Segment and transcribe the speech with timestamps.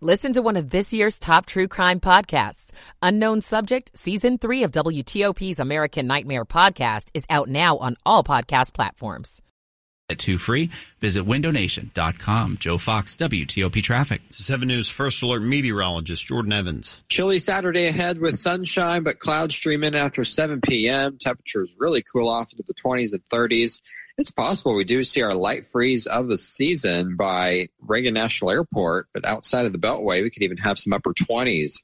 [0.00, 2.70] Listen to one of this year's top true crime podcasts.
[3.02, 8.74] Unknown Subject, Season 3 of WTOP's American Nightmare podcast is out now on all podcast
[8.74, 9.42] platforms.
[10.08, 12.58] At two free, visit windownation.com.
[12.58, 14.22] Joe Fox, WTOP Traffic.
[14.30, 17.00] 7 News First Alert meteorologist Jordan Evans.
[17.08, 21.18] Chilly Saturday ahead with sunshine, but clouds stream in after 7 p.m.
[21.20, 23.82] Temperatures really cool off into the 20s and 30s.
[24.18, 29.06] It's possible we do see our light freeze of the season by Reagan National Airport,
[29.14, 31.76] but outside of the Beltway, we could even have some upper 20s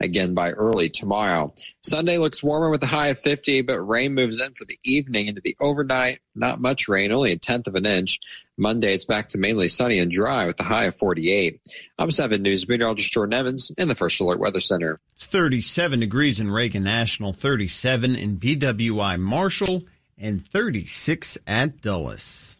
[0.00, 1.52] again by early tomorrow.
[1.82, 5.26] Sunday looks warmer with a high of 50, but rain moves in for the evening
[5.26, 6.20] into the overnight.
[6.34, 8.20] Not much rain, only a tenth of an inch.
[8.56, 11.60] Monday, it's back to mainly sunny and dry with a high of 48.
[11.98, 14.98] I'm 7 News meteorologist Jordan Evans in the First Alert Weather Center.
[15.12, 19.84] It's 37 degrees in Reagan National, 37 in BWI Marshall,
[20.22, 22.56] and 36 at Dulles.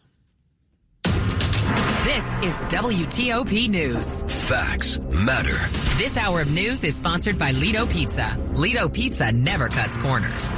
[2.03, 4.23] This is WTOP News.
[4.49, 5.57] Facts matter.
[5.97, 8.37] This hour of news is sponsored by Lido Pizza.
[8.55, 10.51] Lido Pizza never cuts corners.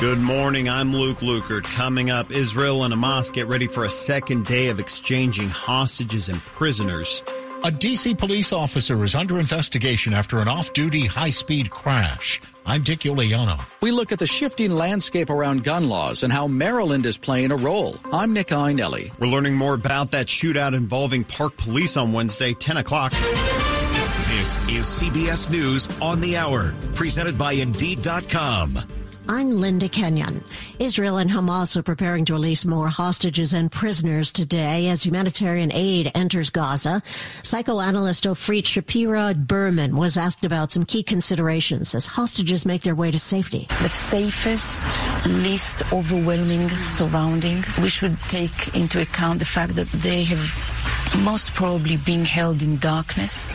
[0.00, 0.68] Good morning.
[0.68, 1.62] I'm Luke Lukert.
[1.64, 6.40] Coming up, Israel and Hamas get ready for a second day of exchanging hostages and
[6.40, 7.22] prisoners.
[7.62, 8.14] A D.C.
[8.14, 12.40] police officer is under investigation after an off-duty high-speed crash.
[12.66, 13.60] I'm Dick Uliano.
[13.80, 17.56] We look at the shifting landscape around gun laws and how Maryland is playing a
[17.56, 17.96] role.
[18.12, 19.12] I'm Nick Iannelli.
[19.18, 23.12] We're learning more about that shootout involving Park Police on Wednesday, 10 o'clock.
[23.12, 28.99] This is CBS News on the Hour, presented by Indeed.com.
[29.32, 30.42] I'm Linda Kenyon.
[30.80, 36.10] Israel and Hamas are preparing to release more hostages and prisoners today as humanitarian aid
[36.16, 37.00] enters Gaza.
[37.44, 43.12] Psychoanalyst Ofrit Shapira Berman was asked about some key considerations as hostages make their way
[43.12, 43.68] to safety.
[43.68, 44.84] The safest,
[45.28, 47.62] least overwhelming surrounding.
[47.80, 52.78] We should take into account the fact that they have most probably been held in
[52.78, 53.46] darkness.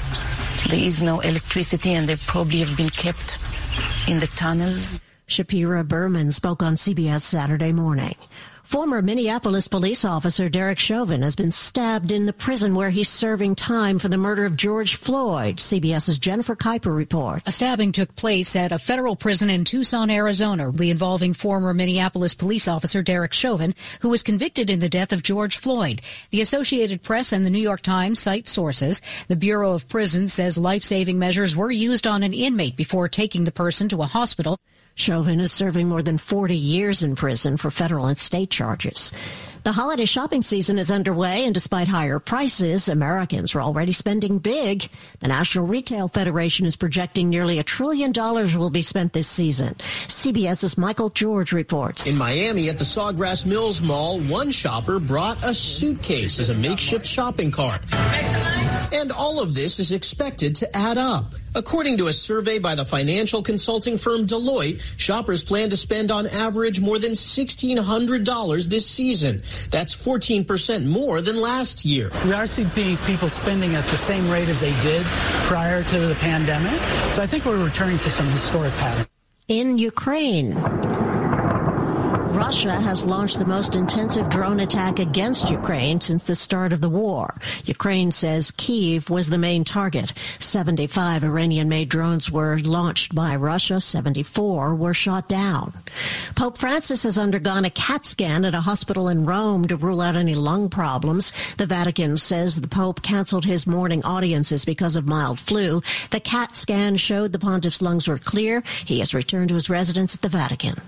[0.69, 3.39] There is no electricity and they probably have been kept
[4.07, 5.01] in the tunnels.
[5.27, 8.15] Shapira Berman spoke on CBS Saturday morning.
[8.61, 13.55] Former Minneapolis police officer Derek Chauvin has been stabbed in the prison where he's serving
[13.55, 15.57] time for the murder of George Floyd.
[15.57, 17.49] CBS's Jennifer Kuiper reports.
[17.49, 22.67] A stabbing took place at a federal prison in Tucson, Arizona, involving former Minneapolis police
[22.67, 26.01] officer Derek Chauvin, who was convicted in the death of George Floyd.
[26.29, 29.01] The Associated Press and the New York Times cite sources.
[29.27, 33.51] The Bureau of Prisons says life-saving measures were used on an inmate before taking the
[33.51, 34.59] person to a hospital.
[34.95, 39.11] Chauvin is serving more than 40 years in prison for federal and state charges.
[39.63, 44.87] The holiday shopping season is underway, and despite higher prices, Americans are already spending big.
[45.19, 49.75] The National Retail Federation is projecting nearly a trillion dollars will be spent this season.
[50.07, 52.07] CBS's Michael George reports.
[52.07, 57.05] In Miami at the Sawgrass Mills Mall, one shopper brought a suitcase as a makeshift
[57.05, 57.81] shopping cart.
[58.93, 61.33] And all of this is expected to add up.
[61.55, 66.27] According to a survey by the financial consulting firm Deloitte, shoppers plan to spend on
[66.27, 69.41] average more than $1,600 this season.
[69.71, 72.11] That's 14% more than last year.
[72.25, 72.69] We are seeing
[73.05, 75.05] people spending at the same rate as they did
[75.43, 76.77] prior to the pandemic.
[77.13, 79.07] So I think we're returning to some historic patterns.
[79.47, 80.55] In Ukraine,
[82.35, 86.89] Russia has launched the most intensive drone attack against Ukraine since the start of the
[86.89, 87.33] war.
[87.63, 90.11] Ukraine says Kiev was the main target.
[90.39, 93.79] 75 Iranian-made drones were launched by Russia.
[93.79, 95.71] 74 were shot down.
[96.35, 100.17] Pope Francis has undergone a CAT scan at a hospital in Rome to rule out
[100.17, 101.31] any lung problems.
[101.55, 105.81] The Vatican says the Pope canceled his morning audiences because of mild flu.
[106.11, 108.61] The CAT scan showed the pontiff's lungs were clear.
[108.83, 110.81] He has returned to his residence at the Vatican.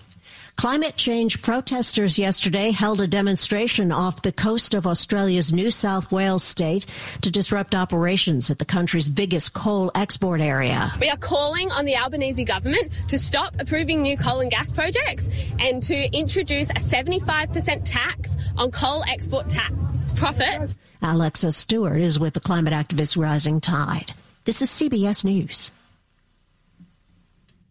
[0.58, 6.44] Climate change protesters yesterday held a demonstration off the coast of Australia's New South Wales
[6.44, 6.88] state
[7.22, 10.92] to disrupt operations at the country's biggest coal export area.
[11.00, 15.30] We are calling on the Albanese government to stop approving new coal and gas projects
[15.60, 19.76] and to introduce a 75% tax on coal export tax
[20.16, 20.80] profits.
[21.04, 24.12] Alexa Stewart is with the climate activist Rising Tide.
[24.46, 25.72] This is CBS News.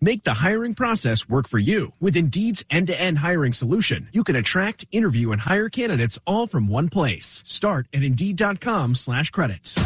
[0.00, 1.92] Make the hiring process work for you.
[2.00, 6.88] With Indeed's end-to-end hiring solution, you can attract, interview, and hire candidates all from one
[6.88, 7.42] place.
[7.44, 9.76] Start at Indeed.com slash credits.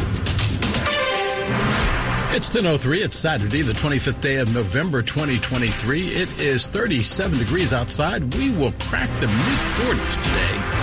[2.32, 3.04] It's 10.03.
[3.04, 6.08] It's Saturday, the 25th day of November 2023.
[6.10, 8.32] It is 37 degrees outside.
[8.34, 10.79] We will crack the mid-40s today.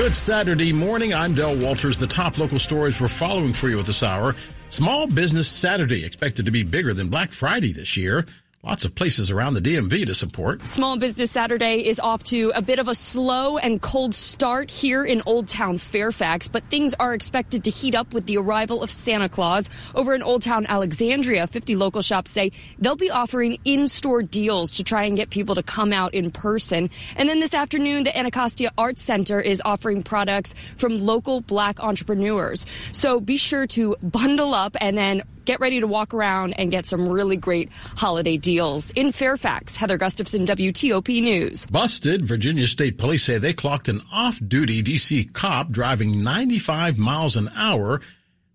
[0.00, 1.12] Good Saturday morning.
[1.12, 1.98] I'm Del Walters.
[1.98, 4.34] The top local stories we're following for you at this hour.
[4.70, 8.24] Small Business Saturday expected to be bigger than Black Friday this year.
[8.62, 10.62] Lots of places around the DMV to support.
[10.68, 15.02] Small Business Saturday is off to a bit of a slow and cold start here
[15.02, 18.90] in Old Town Fairfax, but things are expected to heat up with the arrival of
[18.90, 19.70] Santa Claus.
[19.94, 24.84] Over in Old Town Alexandria, 50 local shops say they'll be offering in-store deals to
[24.84, 26.90] try and get people to come out in person.
[27.16, 32.66] And then this afternoon, the Anacostia Arts Center is offering products from local black entrepreneurs.
[32.92, 36.86] So be sure to bundle up and then get ready to walk around and get
[36.86, 38.92] some really great holiday deals.
[38.92, 41.66] In Fairfax, Heather Gustafson, WTOP News.
[41.66, 42.22] Busted.
[42.22, 48.00] Virginia State Police say they clocked an off-duty DC cop driving 95 miles an hour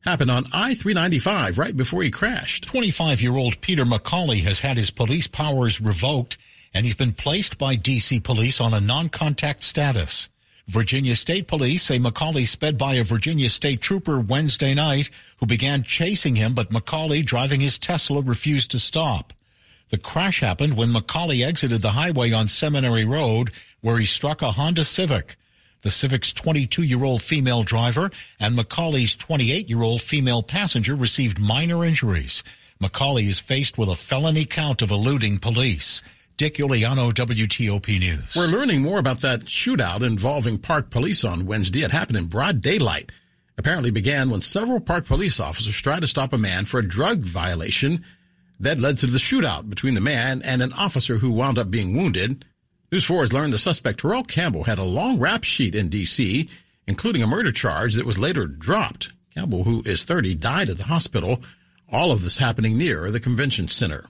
[0.05, 2.65] happened on I-395 right before he crashed.
[2.71, 6.37] 25-year-old Peter McCauley has had his police powers revoked
[6.73, 10.29] and he's been placed by DC police on a non-contact status.
[10.67, 15.83] Virginia State Police say McCauley sped by a Virginia State trooper Wednesday night who began
[15.83, 19.31] chasing him, but McCauley, driving his Tesla, refused to stop.
[19.89, 23.51] The crash happened when McCauley exited the highway on Seminary Road,
[23.81, 25.35] where he struck a Honda Civic.
[25.83, 28.09] The Civic's 22-year-old female driver
[28.39, 32.43] and McCauley's 28-year-old female passenger received minor injuries.
[32.81, 36.01] McCauley is faced with a felony count of eluding police.
[36.37, 38.35] Dick Uliano, WTOP News.
[38.35, 41.83] We're learning more about that shootout involving park police on Wednesday.
[41.83, 43.13] It happened in broad daylight.
[43.57, 47.19] Apparently began when several park police officers tried to stop a man for a drug
[47.19, 48.03] violation
[48.59, 51.95] that led to the shootout between the man and an officer who wound up being
[51.95, 52.43] wounded.
[52.91, 56.49] News 4 has learned the suspect, Terrell Campbell, had a long rap sheet in D.C.,
[56.85, 59.13] including a murder charge that was later dropped.
[59.33, 61.41] Campbell, who is 30, died at the hospital.
[61.89, 64.03] All of this happening near the convention center.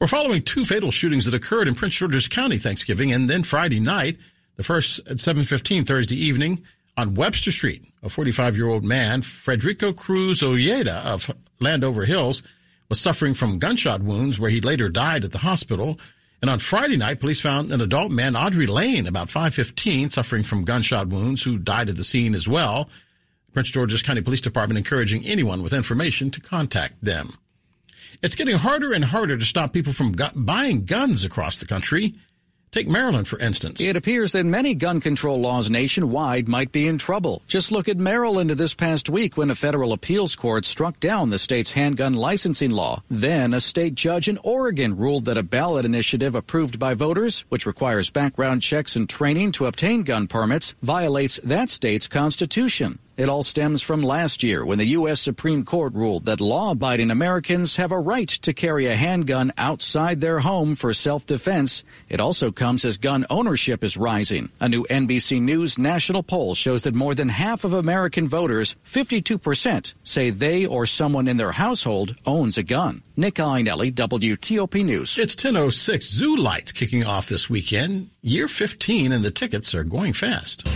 [0.00, 3.80] We're following two fatal shootings that occurred in Prince George's County Thanksgiving and then Friday
[3.80, 4.18] night.
[4.56, 6.62] The first at 7:15 Thursday evening
[6.96, 7.90] on Webster Street.
[8.02, 11.30] A 45-year-old man, Frederico Cruz Ojeda of
[11.60, 12.42] Landover Hills,
[12.88, 15.98] was suffering from gunshot wounds where he later died at the hospital.
[16.42, 20.64] And on Friday night, police found an adult man, Audrey Lane, about 515, suffering from
[20.64, 22.90] gunshot wounds, who died at the scene as well.
[23.52, 27.30] Prince George's County Police Department encouraging anyone with information to contact them.
[28.22, 32.14] It's getting harder and harder to stop people from gu- buying guns across the country.
[32.74, 33.80] Take Maryland, for instance.
[33.80, 37.40] It appears that many gun control laws nationwide might be in trouble.
[37.46, 41.38] Just look at Maryland this past week when a federal appeals court struck down the
[41.38, 43.04] state's handgun licensing law.
[43.08, 47.64] Then a state judge in Oregon ruled that a ballot initiative approved by voters, which
[47.64, 52.98] requires background checks and training to obtain gun permits, violates that state's constitution.
[53.16, 55.20] It all stems from last year when the U.S.
[55.20, 60.20] Supreme Court ruled that law abiding Americans have a right to carry a handgun outside
[60.20, 61.84] their home for self defense.
[62.08, 64.50] It also comes as gun ownership is rising.
[64.58, 69.94] A new NBC News national poll shows that more than half of American voters, 52%,
[70.02, 73.00] say they or someone in their household owns a gun.
[73.16, 75.16] Nick Iannelli, WTOP News.
[75.18, 78.10] It's 1006 Zoo Lights kicking off this weekend.
[78.22, 80.66] Year 15 and the tickets are going fast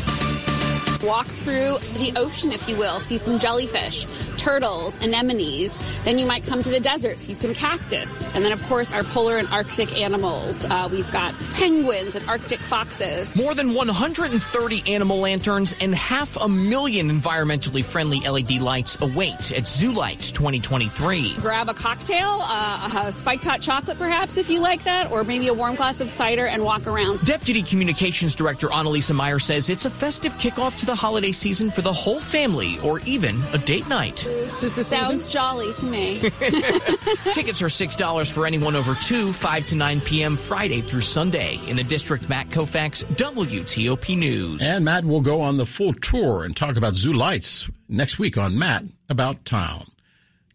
[1.03, 5.77] walk through the ocean, if you will, see some jellyfish, turtles, anemones.
[6.05, 8.23] Then you might come to the desert, see some cactus.
[8.35, 10.65] And then, of course, our polar and Arctic animals.
[10.65, 13.37] Uh, we've got penguins and Arctic foxes.
[13.37, 19.67] More than 130 animal lanterns and half a million environmentally friendly LED lights await at
[19.67, 21.35] Zoo Lights 2023.
[21.37, 25.49] Grab a cocktail, uh, a spiked hot chocolate, perhaps, if you like that, or maybe
[25.49, 27.25] a warm glass of cider and walk around.
[27.25, 31.83] Deputy Communications Director Annalisa Meyer says it's a festive kickoff to the holiday season for
[31.83, 34.25] the whole family or even a date night.
[34.27, 36.19] This is the Sounds jolly to me.
[37.35, 40.35] Tickets are $6 for anyone over 2, 5 to 9 p.m.
[40.35, 41.61] Friday through Sunday.
[41.67, 44.63] In the district, Matt Koufax, WTOP News.
[44.65, 48.39] And Matt will go on the full tour and talk about Zoo Lights next week
[48.39, 49.85] on Matt About Town.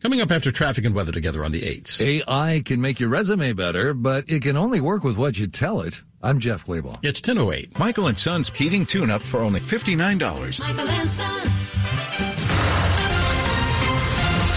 [0.02, 2.02] Coming up after traffic and weather together on the 8s.
[2.02, 5.82] AI can make your resume better, but it can only work with what you tell
[5.82, 6.02] it.
[6.26, 7.00] I'm Jeff Clabaugh.
[7.04, 7.78] It's 1008.
[7.78, 10.60] Michael and Son's heating tune-up for only $59.
[10.62, 11.52] Michael and Son.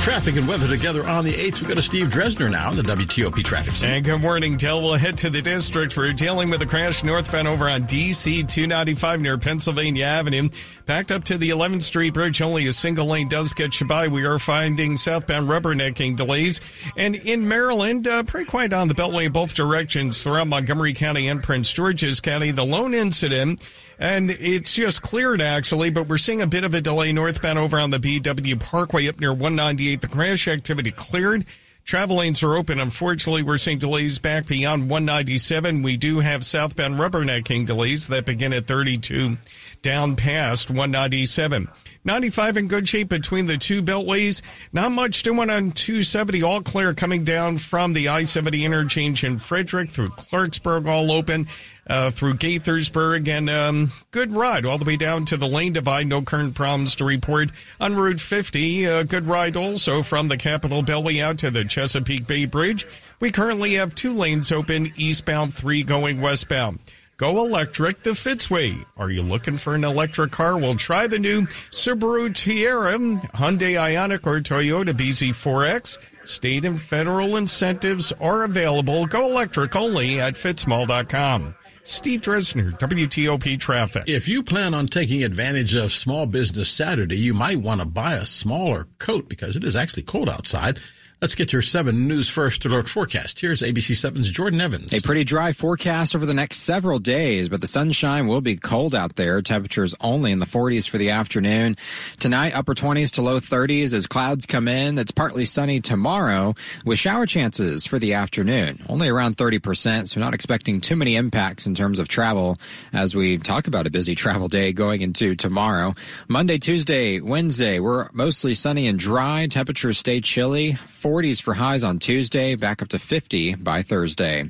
[0.06, 1.62] Traffic and weather together on the 8th.
[1.62, 3.94] We go to Steve Dresner now in the WTOP traffic center.
[3.94, 4.80] And good morning, Del.
[4.80, 5.96] We'll head to the district.
[5.96, 10.48] We're dealing with a crash northbound over on DC 295 near Pennsylvania Avenue.
[10.86, 14.06] Backed up to the 11th Street Bridge, only a single lane does get you by.
[14.06, 16.60] We are finding southbound rubbernecking delays.
[16.96, 21.26] And in Maryland, uh, pretty quiet on the Beltway in both directions throughout Montgomery County
[21.26, 22.52] and Prince George's County.
[22.52, 23.60] The lone incident
[23.98, 27.78] and it's just cleared actually, but we're seeing a bit of a delay northbound over
[27.78, 30.00] on the BW Parkway up near 198.
[30.00, 31.46] The crash activity cleared.
[31.86, 32.80] Travel lanes are open.
[32.80, 35.84] Unfortunately, we're seeing delays back beyond 197.
[35.84, 39.36] We do have southbound rubbernecking delays that begin at 32
[39.82, 41.68] down past 197.
[42.04, 44.42] 95 in good shape between the two beltways.
[44.72, 46.42] Not much doing on 270.
[46.42, 51.46] All clear coming down from the I-70 interchange in Frederick through Clarksburg, all open.
[51.88, 56.08] Uh, through Gaithersburg and um, good ride all the way down to the lane divide.
[56.08, 57.50] No current problems to report
[57.80, 58.86] on Route 50.
[58.86, 62.88] Uh, good ride also from the Capitol Beltway out to the Chesapeake Bay Bridge.
[63.20, 66.80] We currently have two lanes open, eastbound, three going westbound.
[67.18, 68.84] Go electric the Fitzway.
[68.98, 70.58] Are you looking for an electric car?
[70.58, 75.96] Well, try the new Subaru Tiara, Hyundai Ioniq, or Toyota BZ4X.
[76.24, 79.06] State and federal incentives are available.
[79.06, 81.54] Go electric only at fitzmall.com.
[81.88, 84.04] Steve Dresner, WTOP Traffic.
[84.08, 88.14] If you plan on taking advantage of Small Business Saturday, you might want to buy
[88.14, 90.80] a smaller coat because it is actually cold outside.
[91.22, 93.40] Let's get to your 7 News First Alert forecast.
[93.40, 94.92] Here's ABC 7's Jordan Evans.
[94.92, 98.94] A pretty dry forecast over the next several days, but the sunshine will be cold
[98.94, 99.40] out there.
[99.40, 101.78] Temperatures only in the 40s for the afternoon.
[102.20, 104.98] Tonight, upper 20s to low 30s as clouds come in.
[104.98, 106.54] It's partly sunny tomorrow
[106.84, 108.84] with shower chances for the afternoon.
[108.86, 112.58] Only around 30%, so not expecting too many impacts in terms of travel
[112.92, 115.94] as we talk about a busy travel day going into tomorrow.
[116.28, 119.46] Monday, Tuesday, Wednesday, we're mostly sunny and dry.
[119.46, 120.76] Temperatures stay chilly.
[121.06, 124.48] 40s for highs on Tuesday, back up to 50 by Thursday.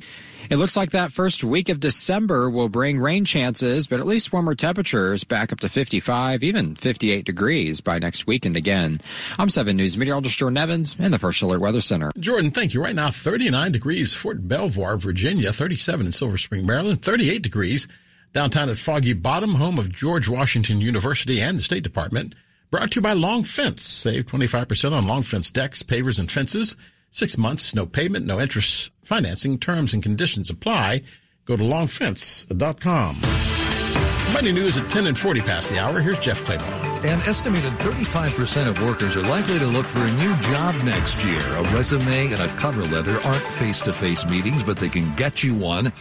[0.48, 4.32] It looks like that first week of December will bring rain chances, but at least
[4.32, 9.02] warmer temperatures back up to 55, even 58 degrees by next weekend again.
[9.38, 12.10] I'm 7 News meteorologist Jordan Evans in the First Alert Weather Center.
[12.18, 12.82] Jordan, thank you.
[12.82, 17.86] Right now, 39 degrees, Fort Belvoir, Virginia, 37 in Silver Spring, Maryland, 38 degrees
[18.32, 22.34] downtown at Foggy Bottom, home of George Washington University and the State Department.
[22.70, 23.84] Brought to you by Long Fence.
[23.84, 26.76] Save 25% on Long Fence decks, pavers, and fences.
[27.10, 29.58] Six months, no payment, no interest financing.
[29.58, 31.02] Terms and conditions apply.
[31.44, 33.16] Go to longfence.com.
[34.34, 36.00] Money news at 10 and 40 past the hour.
[36.00, 37.04] Here's Jeff Clabaugh.
[37.04, 41.40] An estimated 35% of workers are likely to look for a new job next year.
[41.40, 45.92] A resume and a cover letter aren't face-to-face meetings, but they can get you one.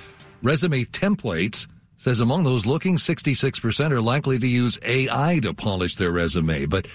[0.42, 1.68] Resume templates
[2.06, 6.86] says among those looking, 66% are likely to use AI to polish their resume, but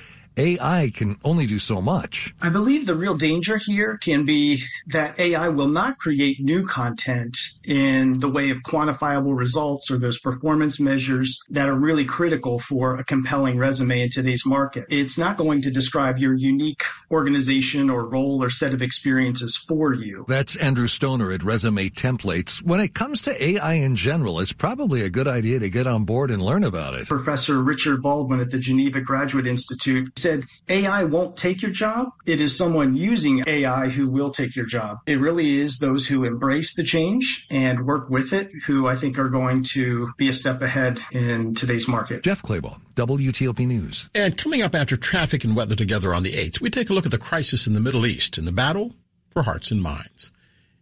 [0.40, 2.34] AI can only do so much.
[2.40, 7.36] I believe the real danger here can be that AI will not create new content
[7.62, 12.96] in the way of quantifiable results or those performance measures that are really critical for
[12.96, 14.86] a compelling resume in today's market.
[14.88, 19.92] It's not going to describe your unique organization or role or set of experiences for
[19.92, 20.24] you.
[20.26, 22.62] That's Andrew Stoner at Resume Templates.
[22.62, 26.04] When it comes to AI in general, it's probably a good idea to get on
[26.04, 27.08] board and learn about it.
[27.08, 30.29] Professor Richard Baldwin at the Geneva Graduate Institute said
[30.68, 32.08] AI won't take your job.
[32.26, 34.98] It is someone using AI who will take your job.
[35.06, 39.18] It really is those who embrace the change and work with it who I think
[39.18, 42.22] are going to be a step ahead in today's market.
[42.22, 44.08] Jeff Clabaugh, WTOP News.
[44.14, 47.06] And coming up after traffic and weather together on the 8th, we take a look
[47.06, 48.94] at the crisis in the Middle East and the battle
[49.30, 50.30] for hearts and minds.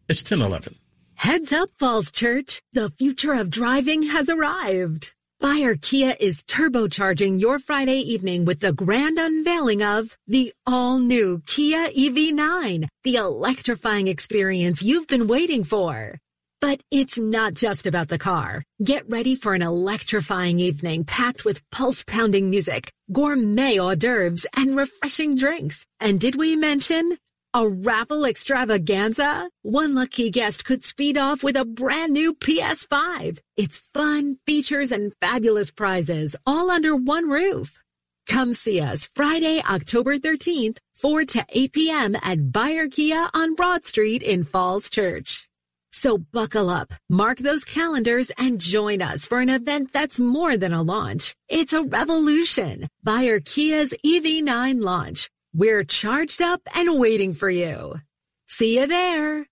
[0.08, 0.74] It's 1011.
[1.14, 2.62] Heads up, Falls Church.
[2.72, 5.12] The future of driving has arrived.
[5.40, 11.90] Beyer Kia is turbocharging your Friday evening with the grand unveiling of the all-new Kia
[11.90, 16.18] EV9, the electrifying experience you've been waiting for.
[16.60, 18.64] But it's not just about the car.
[18.82, 25.36] Get ready for an electrifying evening packed with pulse-pounding music, gourmet hors d'oeuvres, and refreshing
[25.36, 25.86] drinks.
[26.00, 27.16] And did we mention
[27.54, 29.48] a raffle extravaganza?
[29.62, 33.38] One lucky guest could speed off with a brand new PS5.
[33.56, 37.80] It's fun, features, and fabulous prizes all under one roof.
[38.28, 42.16] Come see us Friday, October 13th, 4 to 8 p.m.
[42.22, 45.48] at Beyer Kia on Broad Street in Falls Church.
[45.92, 50.74] So buckle up, mark those calendars, and join us for an event that's more than
[50.74, 51.34] a launch.
[51.48, 52.86] It's a revolution.
[53.02, 58.00] Beyer Kia's EV9 launch We're charged up and waiting for you.
[58.48, 59.46] See you there.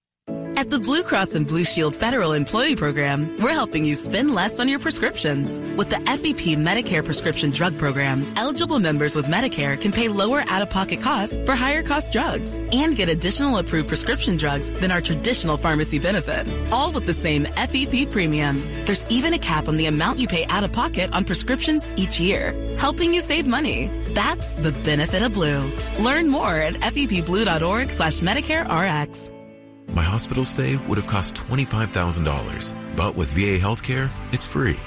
[0.57, 4.59] At the Blue Cross and Blue Shield Federal Employee Program, we're helping you spend less
[4.59, 5.61] on your prescriptions.
[5.77, 11.03] With the FEP Medicare Prescription Drug Program, eligible members with Medicare can pay lower out-of-pocket
[11.03, 15.99] costs for higher cost drugs and get additional approved prescription drugs than our traditional pharmacy
[15.99, 18.63] benefit, all with the same FEP premium.
[18.87, 22.19] There's even a cap on the amount you pay out of pocket on prescriptions each
[22.19, 23.91] year, helping you save money.
[24.15, 25.71] That's the benefit of blue.
[26.01, 29.31] Learn more at fepblue.org slash Medicare RX.
[29.89, 34.79] My hospital stay would have cost $25,000, but with VA healthcare, it's free.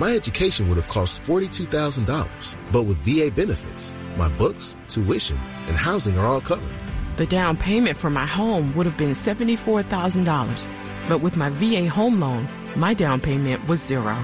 [0.00, 6.18] My education would have cost $42,000, but with VA benefits, my books, tuition, and housing
[6.18, 6.72] are all covered.
[7.16, 10.68] The down payment for my home would have been $74,000,
[11.08, 14.14] but with my VA home loan, my down payment was zero.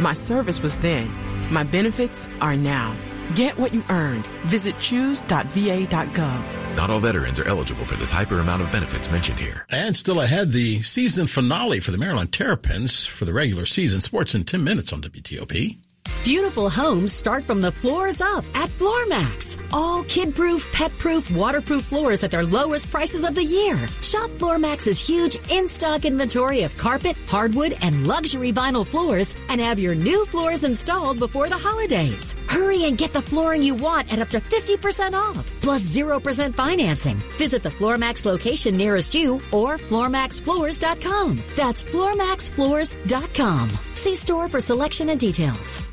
[0.00, 1.08] My service was then.
[1.52, 2.96] My benefits are now.
[3.34, 4.26] Get what you earned.
[4.46, 6.76] Visit choose.va.gov.
[6.76, 9.66] Not all veterans are eligible for the type or amount of benefits mentioned here.
[9.70, 14.00] And still ahead, the season finale for the Maryland Terrapins for the regular season.
[14.00, 15.78] Sports in 10 minutes on WTOP.
[16.26, 19.56] Beautiful homes start from the floors up at Floormax.
[19.72, 23.86] All kid-proof, pet-proof, waterproof floors at their lowest prices of the year.
[24.00, 29.94] Shop Floormax's huge in-stock inventory of carpet, hardwood, and luxury vinyl floors and have your
[29.94, 32.34] new floors installed before the holidays.
[32.48, 37.22] Hurry and get the flooring you want at up to 50% off, plus 0% financing.
[37.38, 41.44] Visit the Floormax location nearest you or floormaxfloors.com.
[41.54, 43.70] That's floormaxfloors.com.
[43.94, 45.86] See store for selection and details.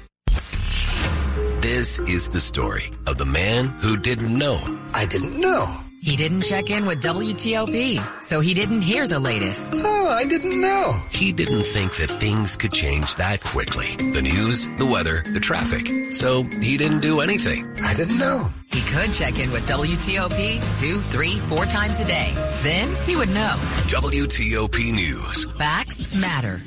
[1.63, 4.59] This is the story of the man who didn't know.
[4.93, 5.65] I didn't know.
[6.01, 9.75] He didn't check in with WTOP, so he didn't hear the latest.
[9.77, 11.01] Oh, I didn't know.
[11.09, 13.95] He didn't think that things could change that quickly.
[13.95, 15.87] The news, the weather, the traffic.
[16.11, 17.65] So he didn't do anything.
[17.81, 18.49] I didn't know.
[18.69, 22.33] He could check in with WTOP two, three, four times a day.
[22.61, 23.55] Then he would know.
[23.87, 25.45] WTOP News.
[25.53, 26.61] Facts matter.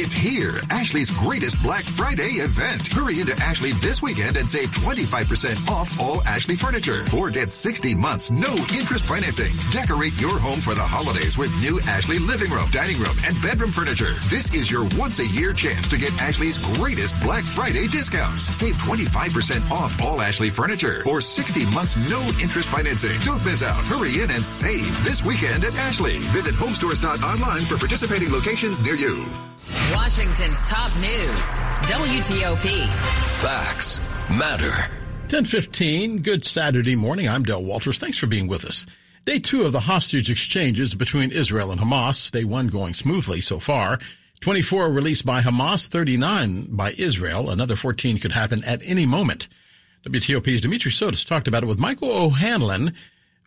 [0.00, 2.86] It's here, Ashley's greatest Black Friday event.
[2.86, 7.02] Hurry into Ashley this weekend and save 25% off all Ashley furniture.
[7.18, 9.50] Or get 60 months no interest financing.
[9.72, 13.72] Decorate your home for the holidays with new Ashley living room, dining room, and bedroom
[13.72, 14.14] furniture.
[14.30, 18.42] This is your once a year chance to get Ashley's greatest Black Friday discounts.
[18.42, 23.18] Save 25% off all Ashley furniture or 60 months no interest financing.
[23.24, 23.82] Don't miss out.
[23.90, 26.18] Hurry in and save this weekend at Ashley.
[26.30, 29.26] Visit homestores.online for participating locations near you.
[29.94, 31.48] Washington's top news.
[31.88, 32.86] WTOP.
[33.40, 34.00] Facts
[34.30, 34.70] matter.
[35.28, 37.28] 1015, good Saturday morning.
[37.28, 37.98] I'm Del Walters.
[37.98, 38.86] Thanks for being with us.
[39.24, 42.30] Day two of the hostage exchanges between Israel and Hamas.
[42.30, 43.98] Day one going smoothly so far.
[44.40, 47.50] 24 released by Hamas, 39 by Israel.
[47.50, 49.48] Another 14 could happen at any moment.
[50.06, 52.94] WTOP's Dimitri Sotis talked about it with Michael O'Hanlon.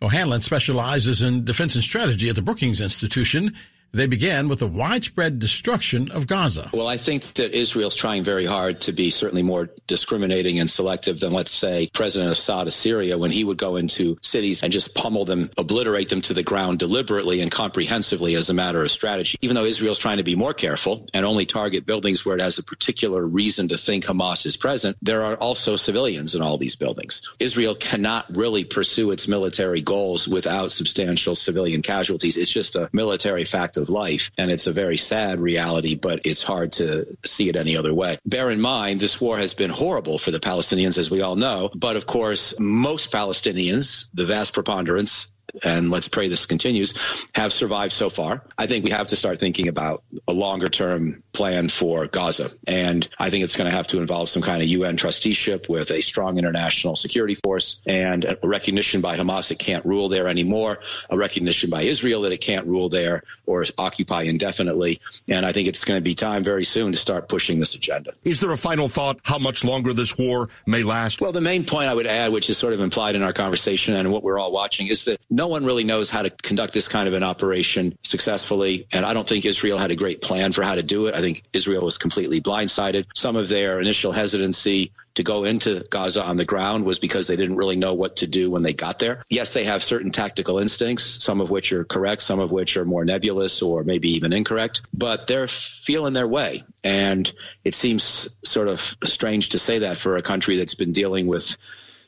[0.00, 3.56] O'Hanlon specializes in defense and strategy at the Brookings Institution.
[3.94, 6.70] They began with the widespread destruction of Gaza.
[6.72, 11.20] Well, I think that Israel's trying very hard to be certainly more discriminating and selective
[11.20, 14.94] than, let's say, President Assad of Syria when he would go into cities and just
[14.94, 19.36] pummel them, obliterate them to the ground deliberately and comprehensively as a matter of strategy.
[19.42, 22.56] Even though Israel's trying to be more careful and only target buildings where it has
[22.56, 26.76] a particular reason to think Hamas is present, there are also civilians in all these
[26.76, 27.30] buildings.
[27.38, 32.38] Israel cannot really pursue its military goals without substantial civilian casualties.
[32.38, 34.30] It's just a military fact of life.
[34.38, 38.16] And it's a very sad reality, but it's hard to see it any other way.
[38.24, 41.70] Bear in mind, this war has been horrible for the Palestinians, as we all know.
[41.74, 45.30] But of course, most Palestinians, the vast preponderance,
[45.62, 46.94] and let's pray this continues,
[47.34, 48.42] have survived so far.
[48.56, 52.50] I think we have to start thinking about a longer term plan for Gaza.
[52.66, 55.90] And I think it's going to have to involve some kind of UN trusteeship with
[55.90, 60.78] a strong international security force and a recognition by Hamas it can't rule there anymore,
[61.10, 65.00] a recognition by Israel that it can't rule there or occupy indefinitely.
[65.28, 68.12] And I think it's going to be time very soon to start pushing this agenda.
[68.24, 71.20] Is there a final thought how much longer this war may last?
[71.20, 73.94] Well, the main point I would add, which is sort of implied in our conversation
[73.94, 76.88] and what we're all watching, is that no one really knows how to conduct this
[76.88, 78.86] kind of an operation successfully.
[78.92, 81.14] And I don't think Israel had a great plan for how to do it.
[81.14, 83.06] I think Israel was completely blindsided.
[83.14, 87.36] Some of their initial hesitancy to go into Gaza on the ground was because they
[87.36, 89.24] didn't really know what to do when they got there.
[89.28, 92.84] Yes, they have certain tactical instincts, some of which are correct, some of which are
[92.84, 96.62] more nebulous or maybe even incorrect, but they're feeling their way.
[96.82, 97.30] And
[97.64, 101.56] it seems sort of strange to say that for a country that's been dealing with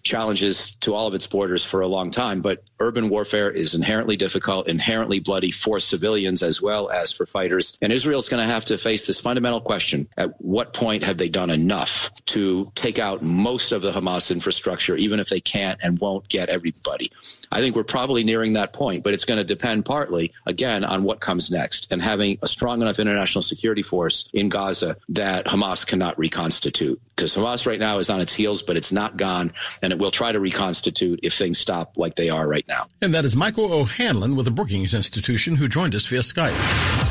[0.04, 2.42] challenges to all of its borders for a long time.
[2.42, 7.76] But urban warfare is inherently difficult, inherently bloody for civilians as well as for fighters.
[7.80, 10.08] And Israel's going to have to face this fundamental question.
[10.16, 14.96] At what point have they done enough to take out most of the Hamas infrastructure,
[14.96, 17.10] even if they can't and won't get everybody?
[17.50, 21.02] I think we're probably nearing that point, but it's going to depend partly, again, on
[21.02, 25.86] what comes next and having a strong enough international security force in Gaza that Hamas
[25.86, 27.00] cannot reconstitute.
[27.14, 30.10] Because Hamas right now is on its heels, but it's not gone, and it will
[30.10, 32.86] try to reconstitute if things stop like they are right now.
[33.00, 37.04] And that is Michael O'Hanlon with the Brookings Institution who joined us via Skype.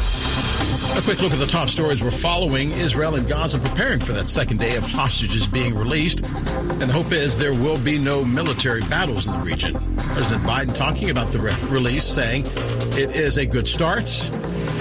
[0.96, 2.72] A quick look at the top stories we're following.
[2.74, 6.20] Israel and Gaza preparing for that second day of hostages being released.
[6.24, 9.74] And the hope is there will be no military battles in the region.
[9.98, 14.06] President Biden talking about the re- release, saying it is a good start.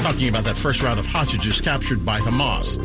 [0.03, 2.79] Talking about that first round of hostages captured by Hamas.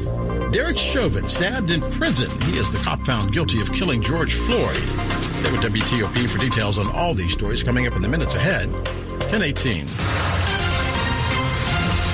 [0.51, 2.29] Derek Chauvin stabbed in prison.
[2.41, 4.81] He is the cop found guilty of killing George Floyd.
[5.39, 8.71] Stay with WTOP for details on all these stories coming up in the minutes ahead.
[8.71, 10.36] 1018.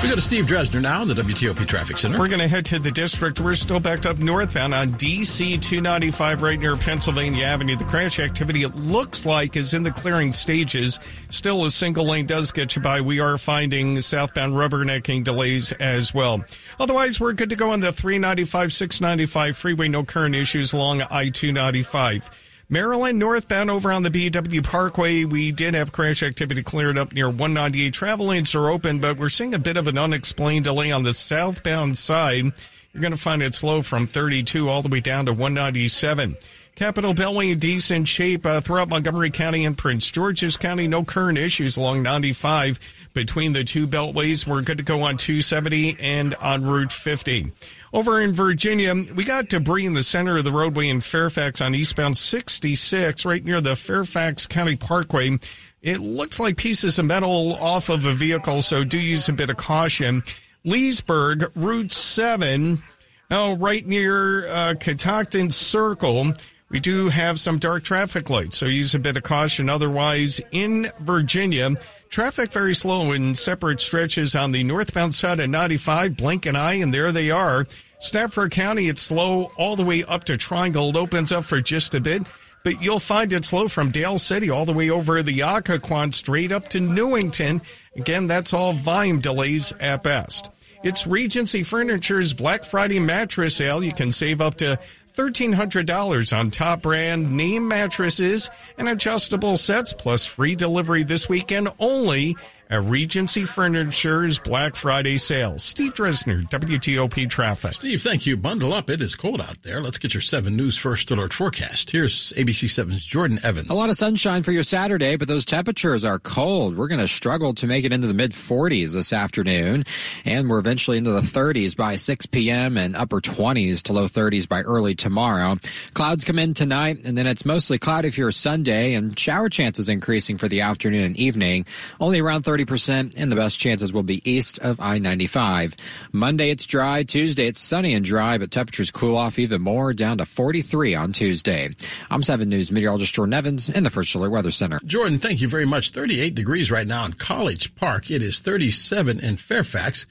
[0.03, 2.19] We go to Steve Dresner now in the WTOP Traffic Center.
[2.19, 3.39] We're going to head to the district.
[3.39, 7.77] We're still backed up northbound on DC 295 right near Pennsylvania Avenue.
[7.77, 10.99] The crash activity, it looks like, is in the clearing stages.
[11.29, 12.99] Still, a single lane does get you by.
[12.99, 16.43] We are finding southbound rubbernecking delays as well.
[16.81, 19.87] Otherwise, we're good to go on the 395 695 freeway.
[19.87, 22.29] No current issues along I 295.
[22.69, 27.27] Maryland northbound over on the BW Parkway, we did have crash activity cleared up near
[27.27, 27.93] 198.
[27.93, 31.13] Travel lanes are open, but we're seeing a bit of an unexplained delay on the
[31.13, 32.45] southbound side.
[32.93, 36.37] You're going to find it slow from 32 all the way down to 197.
[36.75, 40.87] Capital Beltway in decent shape uh, throughout Montgomery County and Prince George's County.
[40.87, 42.79] No current issues along 95
[43.13, 44.47] between the two beltways.
[44.47, 47.51] We're good to go on 270 and on Route 50.
[47.93, 51.75] Over in Virginia, we got debris in the center of the roadway in Fairfax on
[51.75, 55.37] eastbound 66, right near the Fairfax County Parkway.
[55.83, 59.51] It looks like pieces of metal off of a vehicle, so do use a bit
[59.51, 60.23] of caution.
[60.63, 62.81] Leesburg, Route 7,
[63.29, 66.33] oh, right near uh, Catoctin Circle.
[66.69, 69.69] We do have some dark traffic lights, so use a bit of caution.
[69.69, 71.75] Otherwise, in Virginia,
[72.13, 76.15] traffic very slow in separate stretches on the northbound side of 95.
[76.15, 77.65] Blink an eye, and there they are.
[77.99, 80.89] Stafford County, it's slow all the way up to Triangle.
[80.89, 82.21] It opens up for just a bit,
[82.63, 86.51] but you'll find it slow from Dale City all the way over the Occoquan straight
[86.51, 87.63] up to Newington.
[87.95, 90.51] Again, that's all volume delays at best.
[90.83, 93.83] It's Regency Furniture's Black Friday mattress sale.
[93.83, 94.77] You can save up to
[95.15, 102.35] $1,300 on top brand name mattresses and adjustable sets, plus free delivery this weekend only
[102.69, 105.59] at Regency Furniture's Black Friday sale.
[105.59, 107.73] Steve Dresner, WTOP Traffic.
[107.73, 108.37] Steve, thank you.
[108.37, 108.89] Bundle up.
[108.89, 109.81] It is cold out there.
[109.81, 111.91] Let's get your 7 News First Alert forecast.
[111.91, 113.69] Here's ABC 7's Jordan Evans.
[113.69, 116.77] A lot of sunshine for your Saturday, but those temperatures are cold.
[116.77, 119.83] We're going to struggle to make it into the mid 40s this afternoon,
[120.25, 122.77] and we're eventually into the 30s by 6 p.m.
[122.77, 125.57] and upper 20s to low 30s by early tomorrow.
[125.93, 129.89] Clouds come in tonight, and then it's mostly cloudy for your Sunday, and shower chances
[129.89, 131.65] increasing for the afternoon and evening.
[131.99, 135.75] Only around 30 30%, and the best chances will be east of I 95.
[136.11, 137.03] Monday, it's dry.
[137.03, 141.13] Tuesday, it's sunny and dry, but temperatures cool off even more, down to 43 on
[141.13, 141.75] Tuesday.
[142.09, 144.79] I'm 7 News meteorologist Jordan Evans in the First Alert Weather Center.
[144.85, 145.89] Jordan, thank you very much.
[145.89, 148.11] 38 degrees right now in College Park.
[148.11, 150.05] It is 37 in Fairfax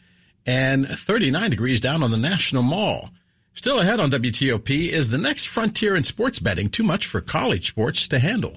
[0.45, 3.11] and 39 degrees down on the National Mall.
[3.55, 7.69] Still ahead on WTOP is the next frontier in sports betting too much for college
[7.69, 8.57] sports to handle.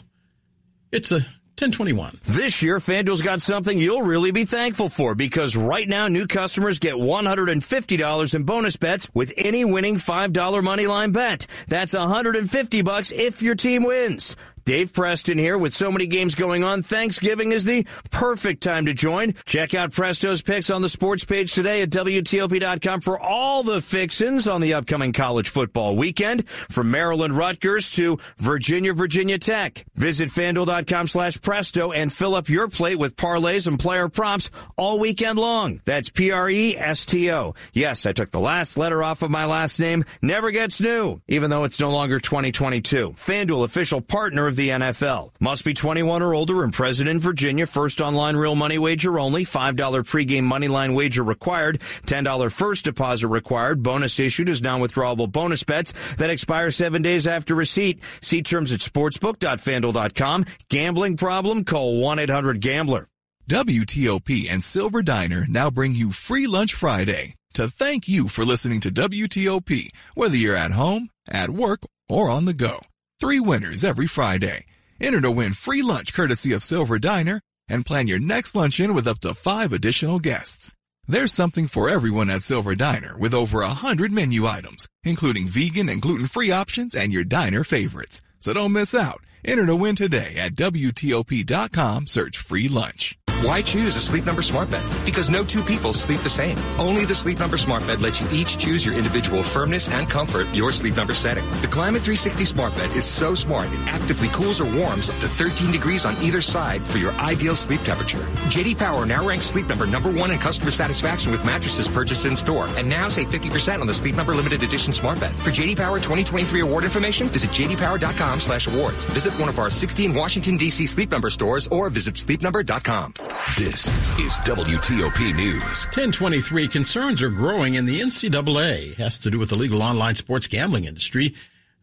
[0.92, 2.20] It's a 1021.
[2.24, 6.80] This year, FanDuel's got something you'll really be thankful for because right now new customers
[6.80, 11.48] get $150 in bonus bets with any winning $5 money line bet.
[11.70, 14.36] That's 150 bucks if your team wins.
[14.66, 16.82] Dave Preston here with so many games going on.
[16.82, 19.36] Thanksgiving is the perfect time to join.
[19.46, 24.48] Check out Presto's picks on the sports page today at WTOP.com for all the fixins
[24.48, 29.86] on the upcoming college football weekend from Maryland Rutgers to Virginia, Virginia Tech.
[29.94, 34.98] Visit fanduel.com slash presto and fill up your plate with parlays and player props all
[34.98, 35.80] weekend long.
[35.86, 37.54] That's P-R-E-S-T-O.
[37.72, 40.06] Yes, I took the last letter off of my last name.
[40.24, 43.12] Never gets new, even though it's no longer 2022.
[43.12, 45.32] FanDuel official partner of the NFL.
[45.40, 47.66] Must be 21 or older and present in Virginia.
[47.66, 49.46] First online real money wager only.
[49.46, 51.80] $5 pregame money line wager required.
[51.80, 53.84] $10 first deposit required.
[53.84, 58.02] Bonus issued as non-withdrawable bonus bets that expire seven days after receipt.
[58.22, 60.46] See terms at sportsbook.fanduel.com.
[60.70, 61.64] Gambling problem?
[61.64, 63.08] Call 1-800-GAMBLER.
[63.48, 68.82] WTOP and Silver Diner now bring you free lunch Friday to thank you for listening
[68.82, 72.80] to WTOP, whether you're at home, at work, or on the go.
[73.26, 74.66] Three winners every Friday.
[75.02, 79.08] Enter to win free lunch courtesy of Silver Diner and plan your next luncheon with
[79.08, 80.76] up to five additional guests.
[81.08, 85.90] There's something for everyone at Silver Diner with over a hundred menu items, including vegan
[85.90, 88.22] and gluten-free options and your diner favorites.
[88.40, 89.22] So don't miss out.
[89.44, 92.06] Enter to win today at WTOP.com.
[92.06, 93.18] Search free lunch.
[93.46, 94.84] Why choose a Sleep Number smart bed?
[95.06, 96.58] Because no two people sleep the same.
[96.80, 100.48] Only the Sleep Number smart bed lets you each choose your individual firmness and comfort,
[100.52, 101.46] your Sleep Number setting.
[101.62, 105.28] The Climate 360 smart bed is so smart it actively cools or warms up to
[105.28, 108.24] 13 degrees on either side for your ideal sleep temperature.
[108.50, 112.36] JD Power now ranks Sleep Number number one in customer satisfaction with mattresses purchased in
[112.36, 115.36] store, and now save 50% on the Sleep Number limited edition smart bed.
[115.36, 119.06] For JD Power 2023 award information, visit jdpower.com/awards.
[119.14, 120.88] Visit one of our 16 Washington D.C.
[120.88, 123.14] Sleep Number stores or visit sleepnumber.com.
[123.58, 125.86] This is WTOP News.
[125.86, 128.92] 1023 concerns are growing in the NCAA.
[128.92, 131.36] It has to do with the legal online sports gambling industry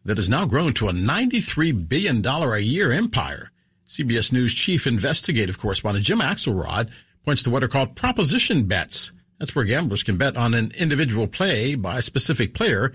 [0.03, 3.51] that has now grown to a $93 billion a year empire.
[3.87, 6.91] CBS News chief investigative correspondent Jim Axelrod
[7.23, 9.11] points to what are called proposition bets.
[9.39, 12.93] That's where gamblers can bet on an individual play by a specific player,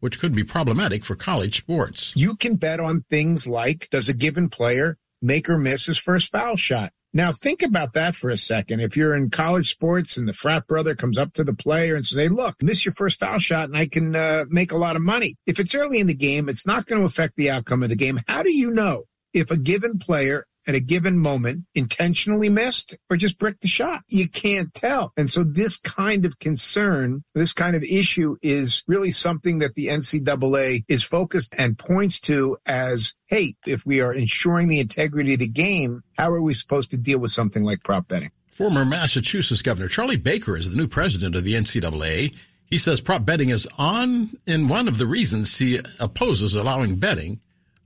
[0.00, 2.14] which could be problematic for college sports.
[2.16, 6.30] You can bet on things like does a given player make or miss his first
[6.30, 6.92] foul shot?
[7.18, 8.78] Now think about that for a second.
[8.78, 12.06] If you're in college sports and the frat brother comes up to the player and
[12.06, 14.94] says, Hey, look, miss your first foul shot and I can uh, make a lot
[14.94, 15.34] of money.
[15.44, 17.96] If it's early in the game, it's not going to affect the outcome of the
[17.96, 18.20] game.
[18.28, 19.02] How do you know
[19.34, 24.02] if a given player at a given moment intentionally missed or just bricked the shot.
[24.06, 25.12] You can't tell.
[25.16, 29.88] And so this kind of concern, this kind of issue is really something that the
[29.88, 35.40] NCAA is focused and points to as, hey, if we are ensuring the integrity of
[35.40, 38.30] the game, how are we supposed to deal with something like prop betting?
[38.50, 42.34] Former Massachusetts Governor Charlie Baker is the new president of the NCAA.
[42.66, 47.40] He says prop betting is on in one of the reasons he opposes allowing betting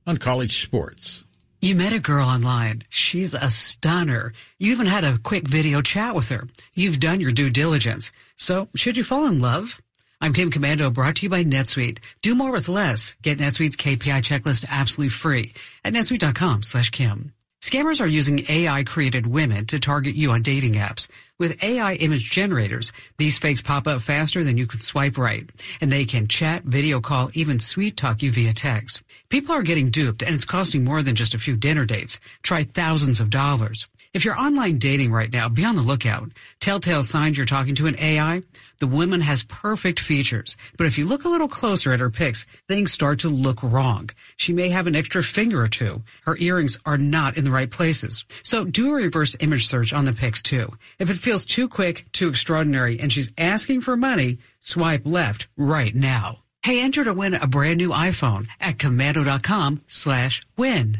[0.05, 1.25] on college sports.
[1.64, 2.83] You met a girl online.
[2.88, 4.33] She's a stunner.
[4.59, 6.48] You even had a quick video chat with her.
[6.75, 8.11] You've done your due diligence.
[8.35, 9.81] So should you fall in love?
[10.20, 11.98] I'm Kim Komando brought to you by NetSuite.
[12.20, 13.14] Do more with less.
[13.22, 17.33] Get NetSuite's KPI checklist absolutely free at netsuite.com slash Kim.
[17.61, 21.07] Scammers are using AI created women to target you on dating apps.
[21.43, 25.51] With AI image generators, these fakes pop up faster than you can swipe right.
[25.81, 29.03] And they can chat, video call, even sweet talk you via text.
[29.29, 32.21] People are getting duped and it's costing more than just a few dinner dates.
[32.45, 33.89] Try thousands of dollars.
[34.14, 36.33] If you're online dating right now, be on the lookout.
[36.61, 38.42] Telltale signs you're talking to an AI.
[38.79, 42.44] The woman has perfect features, but if you look a little closer at her pics,
[42.68, 44.11] things start to look wrong.
[44.37, 46.03] She may have an extra finger or two.
[46.27, 48.27] Her earrings are not in the right places.
[48.42, 50.77] So do a reverse image search on the pics too.
[50.98, 55.94] If it feels too quick, too extraordinary, and she's asking for money, swipe left right
[55.94, 56.40] now.
[56.62, 60.98] Hey, enter to win a brand new iPhone at komando.com slash win.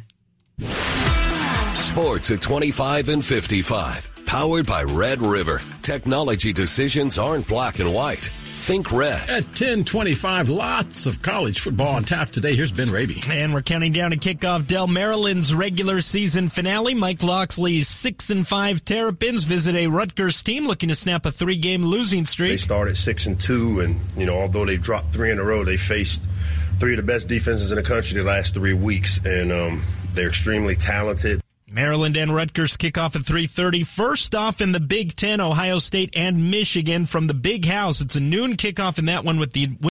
[1.83, 4.25] Sports at 25 and 55.
[4.25, 5.61] Powered by Red River.
[5.83, 8.31] Technology decisions aren't black and white.
[8.59, 9.29] Think red.
[9.29, 12.55] At 1025, lots of college football on tap today.
[12.55, 13.21] Here's Ben Raby.
[13.29, 16.95] And we're counting down to kick off Del Maryland's regular season finale.
[16.95, 21.57] Mike Locksley's 6 and 5 Terrapins visit a Rutgers team looking to snap a three
[21.59, 22.53] game losing streak.
[22.53, 25.65] They started 6 and 2, and, you know, although they dropped three in a row,
[25.65, 26.23] they faced
[26.79, 29.83] three of the best defenses in the country the last three weeks, and um,
[30.15, 31.42] they're extremely talented.
[31.73, 33.83] Maryland and Rutgers kick off at 3:30.
[33.83, 38.03] First off in the Big 10, Ohio State and Michigan from the Big House.
[38.03, 39.71] It's a noon kickoff in that one with the